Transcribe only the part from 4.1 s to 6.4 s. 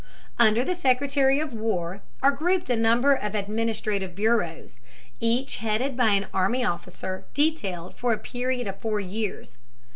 bureaus, each headed by an